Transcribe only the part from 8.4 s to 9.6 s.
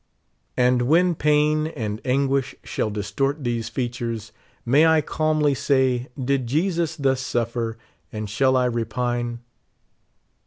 I repine